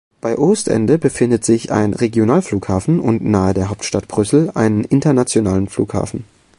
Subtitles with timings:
[0.19, 6.23] Bei Oostende befindet sich ein Regionalflughafen und nahe der Hauptstadt Brüssel einen internationalen Flughafen.